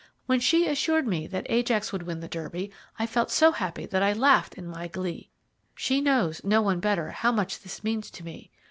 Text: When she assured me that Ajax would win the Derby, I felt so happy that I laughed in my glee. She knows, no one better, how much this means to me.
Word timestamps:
When 0.25 0.39
she 0.39 0.65
assured 0.67 1.05
me 1.05 1.27
that 1.27 1.45
Ajax 1.47 1.93
would 1.93 2.01
win 2.01 2.21
the 2.21 2.27
Derby, 2.27 2.71
I 2.97 3.05
felt 3.05 3.29
so 3.29 3.51
happy 3.51 3.85
that 3.85 4.01
I 4.01 4.13
laughed 4.13 4.55
in 4.55 4.65
my 4.67 4.87
glee. 4.87 5.29
She 5.75 6.01
knows, 6.01 6.43
no 6.43 6.59
one 6.59 6.79
better, 6.79 7.11
how 7.11 7.31
much 7.31 7.59
this 7.59 7.83
means 7.83 8.09
to 8.09 8.23
me. 8.23 8.49